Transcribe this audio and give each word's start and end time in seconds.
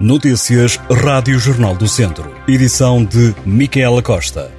Notícias 0.00 0.76
Rádio 0.90 1.38
Jornal 1.38 1.76
do 1.76 1.86
Centro. 1.86 2.34
Edição 2.48 3.04
de 3.04 3.34
Micaela 3.44 4.02
Costa. 4.02 4.50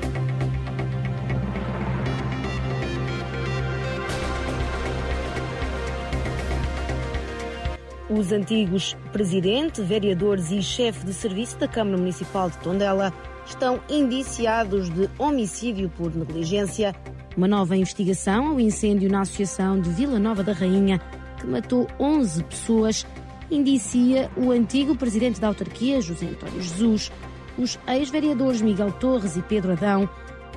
Os 8.07 8.31
antigos 8.31 8.95
presidente, 9.11 9.81
vereadores 9.81 10.51
e 10.51 10.61
chefe 10.61 11.07
de 11.07 11.13
serviço 11.15 11.57
da 11.57 11.67
Câmara 11.67 11.97
Municipal 11.97 12.47
de 12.51 12.59
Tondela 12.59 13.11
estão 13.43 13.81
indiciados 13.89 14.91
de 14.91 15.09
homicídio 15.17 15.89
por 15.89 16.15
negligência. 16.15 16.93
Uma 17.35 17.47
nova 17.47 17.75
investigação 17.75 18.49
ao 18.49 18.59
incêndio 18.59 19.09
na 19.09 19.21
Associação 19.21 19.81
de 19.81 19.89
Vila 19.89 20.19
Nova 20.19 20.43
da 20.43 20.53
Rainha, 20.53 21.01
que 21.39 21.47
matou 21.47 21.87
11 21.99 22.43
pessoas, 22.43 23.07
indicia 23.51 24.31
o 24.37 24.51
antigo 24.51 24.95
presidente 24.95 25.39
da 25.39 25.47
autarquia, 25.47 26.01
José 26.01 26.27
António 26.27 26.61
Jesus, 26.61 27.11
os 27.57 27.77
ex-vereadores 27.87 28.61
Miguel 28.61 28.91
Torres 28.93 29.35
e 29.35 29.41
Pedro 29.41 29.73
Adão 29.73 30.09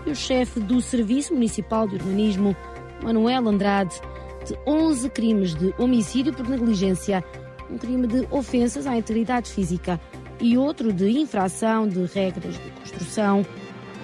e 0.06 0.10
o 0.10 0.16
chefe 0.16 0.60
do 0.60 0.80
Serviço 0.80 1.34
Municipal 1.34 1.88
de 1.88 1.96
Urbanismo, 1.96 2.56
Manuel 3.02 3.48
Andrade, 3.48 4.00
de 4.46 4.56
11 4.66 5.10
crimes 5.10 5.54
de 5.54 5.74
homicídio 5.78 6.32
por 6.32 6.46
negligência, 6.48 7.24
um 7.70 7.78
crime 7.78 8.06
de 8.06 8.28
ofensas 8.30 8.86
à 8.86 8.96
integridade 8.96 9.50
física 9.50 10.00
e 10.40 10.56
outro 10.56 10.92
de 10.92 11.10
infração 11.18 11.88
de 11.88 12.04
regras 12.06 12.54
de 12.54 12.70
construção. 12.70 13.44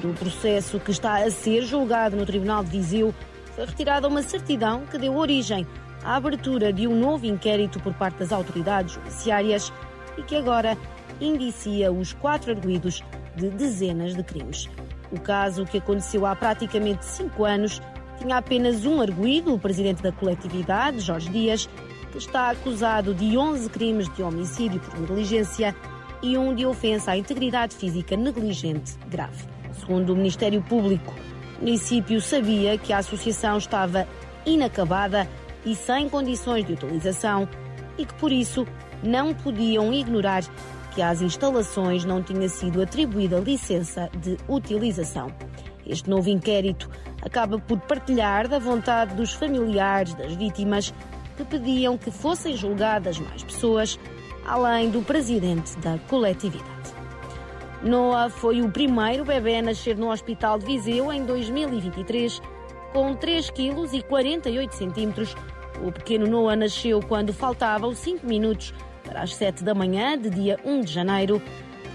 Do 0.00 0.14
processo 0.14 0.80
que 0.80 0.90
está 0.90 1.22
a 1.22 1.30
ser 1.30 1.62
julgado 1.62 2.16
no 2.16 2.24
Tribunal 2.24 2.64
de 2.64 2.70
Viseu, 2.70 3.14
foi 3.54 3.66
retirada 3.66 4.08
uma 4.08 4.22
certidão 4.22 4.86
que 4.90 4.96
deu 4.96 5.14
origem 5.14 5.66
à 6.02 6.16
abertura 6.16 6.72
de 6.72 6.86
um 6.86 6.98
novo 6.98 7.26
inquérito 7.26 7.80
por 7.80 7.94
parte 7.94 8.18
das 8.18 8.32
autoridades 8.32 8.94
judiciárias 8.94 9.72
e 10.16 10.22
que 10.22 10.36
agora 10.36 10.76
indicia 11.20 11.92
os 11.92 12.12
quatro 12.12 12.52
arguídos 12.52 13.02
de 13.36 13.50
dezenas 13.50 14.14
de 14.14 14.22
crimes. 14.22 14.68
O 15.12 15.20
caso, 15.20 15.64
que 15.64 15.78
aconteceu 15.78 16.24
há 16.24 16.34
praticamente 16.36 17.04
cinco 17.04 17.44
anos, 17.44 17.80
tinha 18.18 18.36
apenas 18.36 18.84
um 18.84 19.00
arguído, 19.00 19.54
o 19.54 19.58
presidente 19.58 20.02
da 20.02 20.12
coletividade, 20.12 21.00
Jorge 21.00 21.28
Dias, 21.30 21.68
que 22.12 22.18
está 22.18 22.50
acusado 22.50 23.14
de 23.14 23.36
11 23.36 23.68
crimes 23.70 24.12
de 24.14 24.22
homicídio 24.22 24.80
por 24.80 24.98
negligência 24.98 25.74
e 26.22 26.36
um 26.36 26.54
de 26.54 26.66
ofensa 26.66 27.12
à 27.12 27.16
integridade 27.16 27.74
física 27.74 28.16
negligente 28.16 28.96
grave. 29.08 29.44
Segundo 29.72 30.12
o 30.12 30.16
Ministério 30.16 30.62
Público, 30.62 31.14
o 31.58 31.64
município 31.64 32.20
sabia 32.20 32.76
que 32.76 32.92
a 32.92 32.98
associação 32.98 33.56
estava 33.56 34.06
inacabada 34.44 35.28
e 35.64 35.74
sem 35.74 36.08
condições 36.08 36.64
de 36.64 36.72
utilização 36.72 37.48
e 37.98 38.04
que, 38.04 38.14
por 38.14 38.32
isso, 38.32 38.66
não 39.02 39.34
podiam 39.34 39.92
ignorar 39.92 40.42
que 40.94 41.02
às 41.02 41.22
instalações 41.22 42.04
não 42.04 42.22
tinha 42.22 42.48
sido 42.48 42.82
atribuída 42.82 43.38
licença 43.38 44.10
de 44.18 44.36
utilização. 44.48 45.32
Este 45.86 46.08
novo 46.08 46.28
inquérito 46.28 46.90
acaba 47.22 47.58
por 47.58 47.78
partilhar 47.80 48.48
da 48.48 48.58
vontade 48.58 49.14
dos 49.14 49.32
familiares 49.32 50.14
das 50.14 50.34
vítimas 50.34 50.92
que 51.36 51.44
pediam 51.44 51.96
que 51.96 52.10
fossem 52.10 52.56
julgadas 52.56 53.18
mais 53.18 53.42
pessoas, 53.42 53.98
além 54.46 54.90
do 54.90 55.02
presidente 55.02 55.76
da 55.78 55.98
coletividade. 56.08 57.00
Noah 57.82 58.28
foi 58.28 58.60
o 58.60 58.70
primeiro 58.70 59.24
bebê 59.24 59.56
a 59.56 59.62
nascer 59.62 59.96
no 59.96 60.10
Hospital 60.10 60.58
de 60.58 60.66
Viseu 60.66 61.10
em 61.10 61.24
2023, 61.24 62.42
com 62.92 63.14
3 63.14 63.50
kg 63.50 63.88
e 63.92 64.02
48 64.02 64.74
centímetros. 64.74 65.36
O 65.82 65.90
pequeno 65.90 66.26
Noah 66.26 66.56
nasceu 66.56 67.00
quando 67.00 67.32
faltavam 67.32 67.94
5 67.94 68.26
minutos 68.26 68.74
para 69.04 69.22
as 69.22 69.34
7 69.34 69.64
da 69.64 69.74
manhã 69.74 70.18
de 70.18 70.30
dia 70.30 70.58
1 70.64 70.80
de 70.82 70.92
janeiro. 70.92 71.40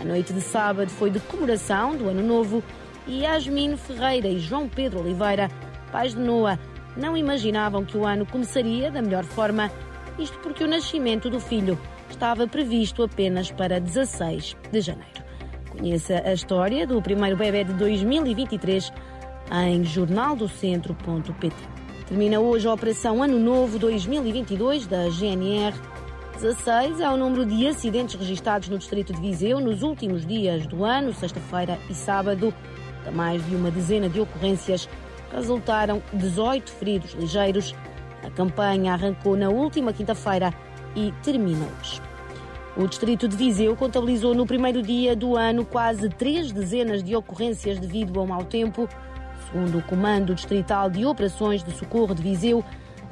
A 0.01 0.03
noite 0.03 0.33
de 0.33 0.41
sábado 0.41 0.89
foi 0.89 1.09
de 1.09 1.19
comemoração 1.19 1.95
do 1.95 2.09
Ano 2.09 2.23
Novo 2.23 2.63
e 3.07 3.21
Yasmin 3.21 3.77
Ferreira 3.77 4.27
e 4.27 4.39
João 4.39 4.67
Pedro 4.67 5.01
Oliveira, 5.01 5.49
pais 5.91 6.13
de 6.13 6.19
Noah, 6.19 6.59
não 6.97 7.17
imaginavam 7.17 7.83
que 7.83 7.97
o 7.97 8.05
ano 8.05 8.25
começaria 8.25 8.89
da 8.89 9.01
melhor 9.01 9.23
forma, 9.23 9.71
isto 10.17 10.37
porque 10.39 10.63
o 10.63 10.67
nascimento 10.67 11.29
do 11.29 11.39
filho 11.39 11.77
estava 12.09 12.47
previsto 12.47 13.03
apenas 13.03 13.51
para 13.51 13.79
16 13.79 14.55
de 14.71 14.81
janeiro. 14.81 15.25
Conheça 15.69 16.21
a 16.25 16.33
história 16.33 16.87
do 16.87 17.01
primeiro 17.01 17.35
bebê 17.35 17.65
de 17.65 17.73
2023 17.73 18.93
em 19.51 19.83
jornaldocentro.pt. 19.83 21.55
Termina 22.07 22.39
hoje 22.39 22.67
a 22.67 22.73
Operação 22.73 23.21
Ano 23.21 23.39
Novo 23.39 23.79
2022 23.79 24.87
da 24.87 25.09
GNR. 25.09 25.75
16 26.33 26.99
é 26.99 27.09
o 27.09 27.17
número 27.17 27.45
de 27.45 27.67
acidentes 27.67 28.15
registados 28.15 28.69
no 28.69 28.77
distrito 28.77 29.13
de 29.13 29.21
Viseu 29.21 29.59
nos 29.59 29.83
últimos 29.83 30.25
dias 30.25 30.67
do 30.67 30.83
ano, 30.83 31.13
sexta-feira 31.13 31.79
e 31.89 31.93
sábado. 31.93 32.53
Da 33.03 33.11
mais 33.11 33.45
de 33.47 33.55
uma 33.55 33.71
dezena 33.71 34.09
de 34.09 34.19
ocorrências 34.19 34.89
resultaram 35.33 36.01
18 36.13 36.71
feridos 36.71 37.13
ligeiros. 37.13 37.75
A 38.23 38.29
campanha 38.29 38.93
arrancou 38.93 39.35
na 39.35 39.49
última 39.49 39.93
quinta-feira 39.93 40.53
e 40.95 41.13
termina 41.23 41.65
hoje. 41.79 42.01
O 42.77 42.87
distrito 42.87 43.27
de 43.27 43.37
Viseu 43.37 43.75
contabilizou 43.75 44.35
no 44.35 44.45
primeiro 44.45 44.81
dia 44.81 45.15
do 45.15 45.37
ano 45.37 45.63
quase 45.65 46.09
três 46.09 46.51
dezenas 46.51 47.01
de 47.01 47.15
ocorrências 47.15 47.79
devido 47.79 48.19
ao 48.19 48.27
mau 48.27 48.43
tempo. 48.43 48.89
Segundo 49.55 49.77
o 49.77 49.83
Comando 49.83 50.35
Distrital 50.35 50.89
de 50.89 51.05
Operações 51.05 51.63
de 51.63 51.71
Socorro 51.71 52.13
de 52.13 52.21
Viseu, 52.21 52.61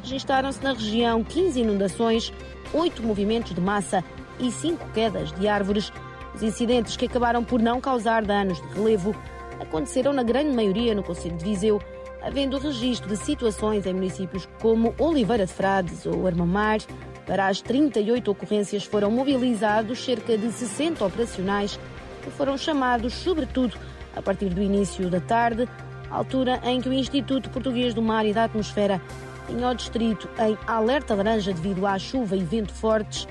registaram-se 0.01 0.61
na 0.61 0.73
região 0.73 1.23
15 1.23 1.61
inundações, 1.61 2.33
8 2.73 3.01
movimentos 3.01 3.55
de 3.55 3.61
massa 3.61 4.03
e 4.37 4.51
5 4.51 4.89
quedas 4.89 5.31
de 5.31 5.47
árvores. 5.47 5.89
Os 6.35 6.43
incidentes 6.43 6.97
que 6.97 7.05
acabaram 7.05 7.45
por 7.45 7.61
não 7.61 7.79
causar 7.79 8.25
danos 8.25 8.61
de 8.61 8.67
relevo 8.73 9.15
aconteceram 9.57 10.11
na 10.11 10.21
grande 10.21 10.53
maioria 10.53 10.93
no 10.93 11.01
Conselho 11.01 11.37
de 11.37 11.45
Viseu, 11.45 11.81
havendo 12.21 12.57
registro 12.57 13.07
de 13.07 13.15
situações 13.15 13.85
em 13.85 13.93
municípios 13.93 14.45
como 14.61 14.93
Oliveira 14.99 15.45
de 15.45 15.53
Frades 15.53 16.05
ou 16.05 16.27
Armamar, 16.27 16.79
para 17.25 17.47
as 17.47 17.61
38 17.61 18.29
ocorrências 18.29 18.83
foram 18.83 19.09
mobilizados 19.09 20.03
cerca 20.03 20.37
de 20.37 20.51
60 20.51 21.05
operacionais 21.05 21.79
que 22.21 22.29
foram 22.31 22.57
chamados, 22.57 23.13
sobretudo, 23.13 23.77
a 24.13 24.21
partir 24.21 24.49
do 24.49 24.61
início 24.61 25.09
da 25.09 25.21
tarde, 25.21 25.69
altura 26.15 26.59
em 26.63 26.79
que 26.81 26.89
o 26.89 26.93
Instituto 26.93 27.49
Português 27.49 27.93
do 27.93 28.01
Mar 28.01 28.25
e 28.25 28.33
da 28.33 28.45
Atmosfera 28.45 29.01
tinha 29.47 29.69
o 29.69 29.73
distrito 29.73 30.29
em 30.39 30.57
alerta 30.67 31.15
laranja 31.15 31.53
devido 31.53 31.85
à 31.85 31.97
chuva 31.99 32.35
e 32.35 32.43
vento 32.43 32.73
fortes. 32.73 33.27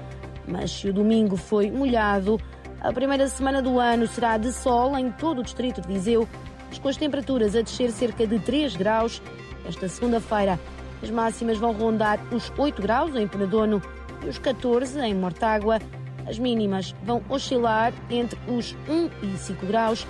Mas 0.47 0.71
se 0.71 0.89
o 0.89 0.93
domingo 0.93 1.37
foi 1.37 1.71
molhado, 1.71 2.41
a 2.81 2.93
primeira 2.93 3.29
semana 3.29 3.63
do 3.63 3.79
ano 3.79 4.07
será 4.07 4.37
de 4.37 4.53
sol 4.53 4.99
em 4.99 5.11
todo 5.13 5.41
o 5.41 5.45
distrito 5.45 5.81
de 5.81 5.89
Viseu, 5.89 6.29
mas 6.69 6.79
com 6.79 6.89
as 6.89 6.97
temperaturas 6.97 7.55
a 7.55 7.63
descer 7.63 7.91
cerca 7.91 8.27
de 8.27 8.39
3 8.41 8.77
graus. 8.77 9.23
Esta 9.65 9.89
segunda-feira 9.89 10.59
as 11.03 11.11
máximas 11.11 11.59
vão 11.59 11.73
rondar 11.73 12.21
os 12.33 12.53
8 12.57 12.81
graus 12.81 13.15
em 13.17 13.27
Penedono 13.27 13.83
e 14.25 14.29
os 14.29 14.39
14 14.39 14.99
em 15.01 15.15
Mortágua. 15.15 15.79
As 16.27 16.39
mínimas 16.39 16.95
vão 17.05 17.23
oscilar 17.29 17.93
entre 18.09 18.39
os 18.49 18.77
1 18.89 19.11
e 19.23 19.37
5 19.37 19.67
graus. 19.67 20.07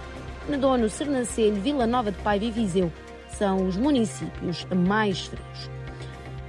Penedono, 0.46 0.88
Sernancelho, 0.88 1.60
Vila 1.60 1.86
Nova 1.86 2.10
de 2.10 2.18
Paiva 2.18 2.44
e 2.44 2.50
Viseu 2.50 2.92
são 3.28 3.66
os 3.66 3.76
municípios 3.76 4.66
mais 4.74 5.26
frios. 5.26 5.70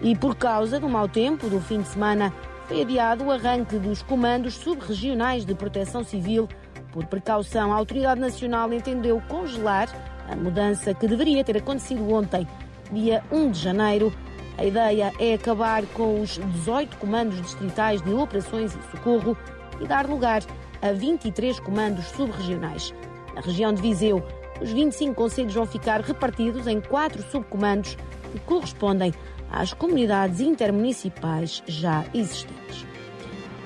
E 0.02 0.16
por 0.16 0.36
causa 0.36 0.80
do 0.80 0.90
mau 0.90 1.08
tempo 1.08 1.50
do 1.50 1.62
fim 1.62 1.82
de 1.82 1.88
semana, 1.88 2.34
foi 2.68 2.82
adiado 2.82 3.24
o 3.24 3.32
arranque 3.32 3.78
dos 3.78 4.02
comandos 4.02 4.56
subregionais 4.56 5.46
de 5.46 5.56
proteção 5.56 6.04
civil. 6.04 6.48
Por 6.92 7.06
precaução, 7.06 7.72
a 7.72 7.76
Autoridade 7.76 8.20
Nacional 8.20 8.72
entendeu 8.74 9.22
congelar 9.28 9.88
a 10.30 10.36
mudança 10.36 10.94
que 10.94 11.08
deveria 11.08 11.44
ter 11.44 11.58
acontecido 11.58 12.14
ontem, 12.14 12.48
dia 12.92 13.24
1 13.32 13.52
de 13.52 13.60
janeiro, 13.60 14.14
a 14.58 14.66
ideia 14.66 15.12
é 15.20 15.34
acabar 15.34 15.84
com 15.88 16.22
os 16.22 16.38
18 16.38 16.98
comandos 16.98 17.42
distritais 17.42 18.02
de 18.02 18.12
operações 18.14 18.76
e 18.76 18.92
socorro 18.92 19.36
e 19.82 19.88
dar 19.88 20.08
lugar 20.08 20.44
a 20.82 20.92
23 20.92 21.60
comandos 21.60 22.06
subregionais. 22.06 22.94
Na 23.36 23.42
região 23.42 23.74
de 23.74 23.82
Viseu, 23.82 24.24
os 24.62 24.72
25 24.72 25.14
conselhos 25.16 25.54
vão 25.54 25.66
ficar 25.66 26.02
repartidos 26.02 26.68
em 26.68 26.80
quatro 26.80 27.22
subcomandos 27.24 27.98
que 28.32 28.40
correspondem 28.40 29.14
às 29.52 29.74
comunidades 29.74 30.40
intermunicipais 30.40 31.64
já 31.68 32.04
existentes. 32.14 32.86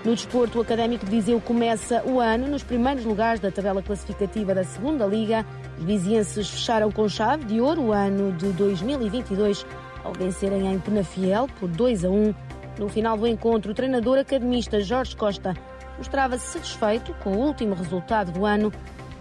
No 0.05 0.15
desporto, 0.15 0.59
o 0.59 0.61
Académico 0.61 1.05
de 1.05 1.11
Viseu 1.11 1.41
começa 1.41 2.01
o 2.05 2.19
ano 2.19 2.47
nos 2.47 2.63
primeiros 2.63 3.03
lugares 3.03 3.41
da 3.41 3.51
tabela 3.51 3.81
classificativa 3.81 4.55
da 4.55 4.63
Segunda 4.63 5.05
Liga. 5.05 5.45
Os 5.77 5.83
vizienses 5.83 6.49
fecharam 6.49 6.91
com 6.91 7.09
chave 7.09 7.45
de 7.45 7.59
ouro 7.59 7.81
o 7.81 7.91
ano 7.91 8.31
de 8.31 8.51
2022 8.53 9.65
ao 10.03 10.13
vencerem 10.13 10.71
em 10.71 10.79
Penafiel 10.79 11.47
por 11.59 11.67
2 11.67 12.05
a 12.05 12.09
1. 12.09 12.33
No 12.79 12.87
final 12.87 13.17
do 13.17 13.27
encontro, 13.27 13.71
o 13.71 13.75
treinador 13.75 14.19
academista 14.19 14.79
Jorge 14.79 15.15
Costa 15.15 15.53
mostrava-se 15.97 16.45
satisfeito 16.45 17.13
com 17.23 17.31
o 17.31 17.39
último 17.39 17.73
resultado 17.73 18.31
do 18.31 18.45
ano, 18.45 18.71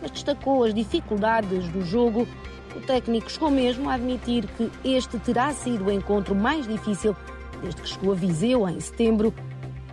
mas 0.01 0.11
destacou 0.11 0.65
as 0.65 0.75
dificuldades 0.75 1.69
do 1.69 1.85
jogo. 1.85 2.27
O 2.75 2.81
técnico 2.81 3.31
chegou 3.31 3.51
mesmo 3.51 3.89
a 3.89 3.95
admitir 3.95 4.47
que 4.47 4.71
este 4.85 5.19
terá 5.19 5.53
sido 5.53 5.87
o 5.87 5.93
encontro 5.93 6.35
mais 6.35 6.67
difícil 6.67 7.17
desde 7.63 7.81
que 7.81 7.89
chegou 7.89 8.13
a 8.13 8.15
Viseu 8.15 8.69
em 8.69 8.79
setembro. 8.81 9.35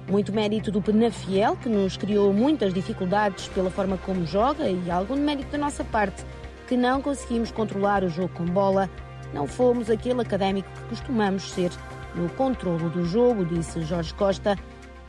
Muito 0.10 0.34
mérito 0.34 0.70
do 0.70 0.82
Penafiel, 0.82 1.56
que 1.56 1.70
nos 1.70 1.96
criou 1.96 2.34
muitas 2.34 2.74
dificuldades 2.74 3.48
pela 3.50 3.72
forma 3.72 3.98
como 3.98 4.26
joga, 4.26 4.70
e 4.70 4.92
algum 4.92 5.16
mérito 5.16 5.52
da 5.52 5.58
nossa 5.58 5.84
parte, 5.86 6.26
que 6.68 6.76
não 6.76 7.02
conseguimos 7.02 7.52
controlar 7.52 8.04
o 8.04 8.10
jogo 8.10 8.30
com 8.34 8.46
bola. 8.46 8.90
Não 9.34 9.48
fomos 9.48 9.90
aquele 9.90 10.22
académico 10.22 10.70
que 10.70 10.90
costumamos 10.90 11.50
ser 11.52 11.72
no 12.16 12.30
controlo 12.30 12.90
do 12.90 13.06
jogo, 13.06 13.46
disse 13.46 13.82
Jorge 13.84 14.14
Costa, 14.14 14.58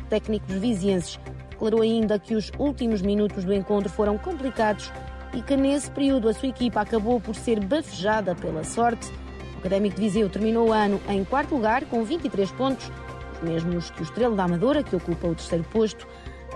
técnico 0.05 0.47
dos 0.47 0.57
vizienses. 0.57 1.19
Declarou 1.51 1.83
ainda 1.83 2.19
que 2.19 2.35
os 2.35 2.51
últimos 2.59 3.03
minutos 3.03 3.45
do 3.45 3.55
encontro 3.55 3.91
foram 3.91 4.19
complicados 4.19 4.93
e 5.33 5.43
que 5.43 5.57
nesse 5.57 5.91
período 5.91 6.29
a 6.29 6.35
sua 6.35 6.49
equipa 6.49 6.81
acabou 6.81 7.21
por 7.21 7.35
ser 7.35 7.61
bafejada 7.61 8.35
pela 8.35 8.65
sorte. 8.65 9.11
O 9.55 9.59
Académico 9.59 9.97
de 9.97 10.03
Viseu 10.03 10.29
terminou 10.29 10.69
o 10.69 10.73
ano 10.73 11.01
em 11.09 11.25
quarto 11.25 11.55
lugar 11.55 11.85
com 11.87 12.05
23 12.05 12.51
pontos, 12.53 12.91
os 13.35 13.49
mesmos 13.49 13.91
que 13.91 14.03
o 14.03 14.05
Estrela 14.05 14.37
da 14.37 14.45
Amadora, 14.45 14.83
que 14.83 14.95
ocupa 14.95 15.27
o 15.27 15.35
terceiro 15.35 15.65
posto. 15.65 16.07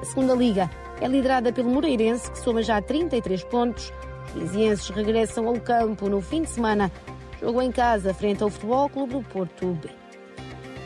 A 0.01 0.05
segunda 0.05 0.35
liga 0.35 0.71
é 1.01 1.09
liderada 1.09 1.53
pelo 1.53 1.71
Moreirense, 1.71 2.31
que 2.31 2.39
soma 2.39 2.63
já 2.63 2.81
33 2.81 3.45
pontos. 3.45 3.93
Os 4.35 4.43
vizienses 4.43 4.89
regressam 4.91 5.49
ao 5.49 5.59
campo 5.61 6.09
no 6.09 6.21
fim 6.21 6.43
de 6.43 6.51
semana. 6.51 6.93
Jogo 7.41 7.63
em 7.63 7.73
casa 7.73 8.13
frente 8.13 8.43
ao 8.43 8.51
Futebol 8.51 8.89
Clube 8.89 9.15
do 9.15 9.23
Porto 9.23 9.67
B. 9.75 10.08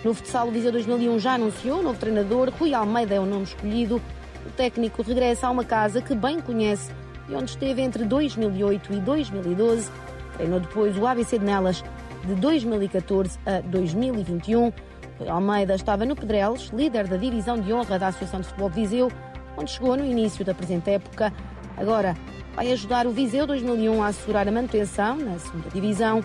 No 0.05 0.13
futsal, 0.13 0.49
o 0.49 0.51
Viseu 0.51 0.73
2001 0.73 1.19
já 1.21 1.35
anunciou 1.35 1.79
o 1.79 1.83
novo 1.83 1.99
treinador. 1.99 2.53
Rui 2.59 2.75
Almeida 2.75 3.15
é 3.15 3.21
o 3.21 3.27
nome 3.27 3.45
escolhido. 3.45 4.03
O 4.45 4.51
técnico 4.51 5.01
regressa 5.03 5.47
a 5.47 5.51
uma 5.51 5.65
casa 5.65 6.03
que 6.03 6.13
bem 6.13 6.41
conhece 6.41 6.91
e 7.29 7.35
onde 7.35 7.51
esteve 7.51 7.83
entre 7.83 8.05
2008 8.05 8.93
e 8.95 8.97
2012. 8.97 9.91
Treinou 10.37 10.59
depois 10.59 10.99
o 10.99 11.07
ABC 11.07 11.39
de 11.39 11.45
Nelas 11.45 11.85
de 12.25 12.35
2014 12.35 13.39
a 13.47 13.61
2021. 13.61 14.73
Rui 15.21 15.29
Almeida 15.29 15.77
estava 15.77 16.05
no 16.05 16.17
Pedrelos, 16.17 16.71
líder 16.71 17.07
da 17.07 17.17
divisão 17.17 17.61
de 17.61 17.73
honra 17.73 17.97
da 17.97 18.09
Associação 18.09 18.41
de 18.41 18.49
Futebol 18.49 18.71
de 18.71 18.81
Viseu, 18.81 19.13
onde 19.57 19.71
chegou 19.71 19.97
no 19.97 20.05
início 20.05 20.45
da 20.45 20.53
presente 20.53 20.91
época. 20.91 21.33
Agora 21.77 22.17
vai 22.57 22.73
ajudar 22.73 23.07
o 23.07 23.13
Viseu 23.13 23.47
2001 23.47 24.03
a 24.03 24.09
assegurar 24.09 24.49
a 24.49 24.51
manutenção 24.51 25.17
na 25.17 25.39
segunda 25.39 25.71
divisão. 25.71 26.25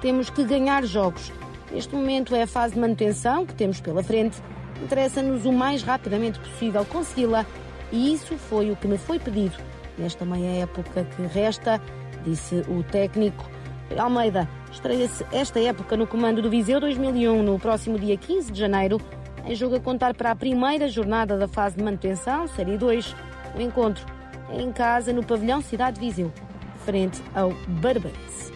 Temos 0.00 0.28
que 0.28 0.42
ganhar 0.42 0.84
jogos. 0.84 1.30
Neste 1.70 1.94
momento 1.94 2.34
é 2.34 2.42
a 2.42 2.46
fase 2.46 2.74
de 2.74 2.80
manutenção 2.80 3.44
que 3.44 3.54
temos 3.54 3.80
pela 3.80 4.02
frente. 4.02 4.40
Interessa-nos 4.82 5.44
o 5.44 5.52
mais 5.52 5.82
rapidamente 5.82 6.38
possível 6.38 6.84
consegui-la 6.84 7.44
e 7.92 8.12
isso 8.12 8.36
foi 8.36 8.70
o 8.70 8.76
que 8.76 8.86
me 8.86 8.98
foi 8.98 9.18
pedido 9.18 9.56
nesta 9.98 10.24
meia 10.24 10.62
época 10.62 11.04
que 11.04 11.22
resta, 11.22 11.80
disse 12.24 12.56
o 12.68 12.82
técnico. 12.82 13.48
Almeida 13.96 14.48
estreia-se 14.70 15.24
esta 15.32 15.60
época 15.60 15.96
no 15.96 16.06
comando 16.06 16.42
do 16.42 16.50
Viseu 16.50 16.80
2001 16.80 17.42
no 17.42 17.58
próximo 17.58 17.98
dia 17.98 18.16
15 18.16 18.52
de 18.52 18.58
janeiro, 18.58 19.00
em 19.44 19.54
jogo 19.54 19.76
a 19.76 19.80
contar 19.80 20.14
para 20.14 20.32
a 20.32 20.36
primeira 20.36 20.88
jornada 20.88 21.38
da 21.38 21.46
fase 21.46 21.76
de 21.76 21.84
manutenção, 21.84 22.48
Série 22.48 22.76
2. 22.76 23.14
O 23.56 23.60
encontro 23.60 24.04
é 24.50 24.60
em 24.60 24.72
casa 24.72 25.12
no 25.12 25.24
pavilhão 25.24 25.60
Cidade 25.62 26.00
de 26.00 26.06
Viseu, 26.06 26.32
frente 26.84 27.22
ao 27.34 27.52
Barbarense. 27.68 28.55